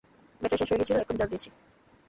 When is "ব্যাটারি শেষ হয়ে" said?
0.41-0.79